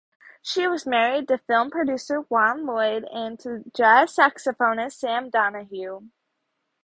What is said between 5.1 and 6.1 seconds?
Donahue.